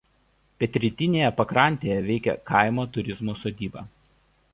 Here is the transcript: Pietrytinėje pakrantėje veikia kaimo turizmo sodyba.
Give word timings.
Pietrytinėje 0.61 1.27
pakrantėje 1.41 1.97
veikia 2.07 2.35
kaimo 2.53 2.87
turizmo 2.97 3.37
sodyba. 3.43 3.85